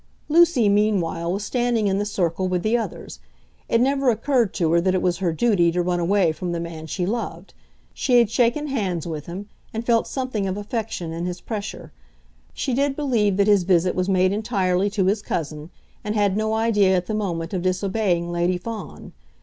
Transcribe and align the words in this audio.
Lucy 0.29 0.67
meanwhile 0.67 1.31
was 1.31 1.43
standing 1.45 1.85
in 1.85 1.99
the 1.99 2.05
circle 2.07 2.47
with 2.47 2.63
the 2.63 2.75
others. 2.75 3.19
It 3.69 3.79
never 3.79 4.09
occurred 4.09 4.51
to 4.55 4.71
her 4.71 4.81
that 4.81 4.95
it 4.95 5.01
was 5.03 5.17
her 5.19 5.31
duty 5.31 5.71
to 5.73 5.81
run 5.83 5.99
away 5.99 6.31
from 6.31 6.53
the 6.53 6.59
man 6.59 6.87
she 6.87 7.05
loved. 7.05 7.53
She 7.93 8.17
had 8.17 8.27
shaken 8.31 8.65
hands 8.65 9.05
with 9.05 9.27
him, 9.27 9.47
and 9.71 9.85
felt 9.85 10.07
something 10.07 10.47
of 10.47 10.57
affection 10.57 11.13
in 11.13 11.27
his 11.27 11.39
pressure. 11.39 11.91
She 12.51 12.73
did 12.73 12.95
believe 12.95 13.37
that 13.37 13.45
his 13.45 13.61
visit 13.61 13.93
was 13.93 14.09
made 14.09 14.33
entirely 14.33 14.89
to 14.89 15.05
his 15.05 15.21
cousin, 15.21 15.69
and 16.03 16.15
had 16.15 16.35
no 16.35 16.55
idea 16.55 16.97
at 16.97 17.05
the 17.05 17.13
moment 17.13 17.53
of 17.53 17.61
disobeying 17.61 18.31
Lady 18.31 18.57
Fawn. 18.57 19.13